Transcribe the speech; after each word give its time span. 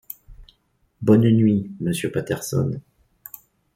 Bonne 1.03 1.29
nuit, 1.29 1.69
monsieur 1.79 2.11
Patterson! 2.11 2.79